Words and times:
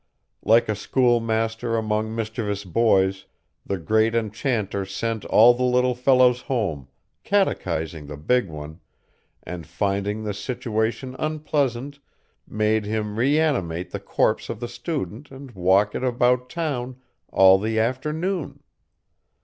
Like 0.43 0.67
a 0.67 0.73
schoolmaster 0.73 1.77
among 1.77 2.15
mischievous 2.15 2.63
boys, 2.63 3.27
the 3.63 3.77
great 3.77 4.15
enchanter 4.15 4.83
sent 4.83 5.25
all 5.25 5.53
the 5.53 5.61
little 5.61 5.93
fellows 5.93 6.41
home, 6.41 6.87
catechised 7.23 8.07
the 8.07 8.17
big 8.17 8.47
one, 8.49 8.79
and 9.43 9.67
finding 9.67 10.23
the 10.23 10.33
situation 10.33 11.15
unpleasant, 11.19 11.99
made 12.47 12.85
him 12.85 13.15
reanimate 13.19 13.91
the 13.91 13.99
corpse 13.99 14.49
of 14.49 14.59
the 14.59 14.67
student 14.67 15.29
and 15.29 15.51
walk 15.51 15.93
it 15.93 16.03
about 16.03 16.49
town 16.49 16.99
all 17.29 17.59
the 17.59 17.77
afternoon. 17.79 18.61